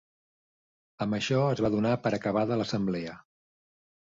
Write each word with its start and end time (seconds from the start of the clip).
Amb 1.05 1.17
això 1.17 1.41
es 1.49 1.61
va 1.65 1.71
donar 1.75 1.91
per 2.07 2.13
acabada 2.19 2.59
l'assemblea. 2.63 3.15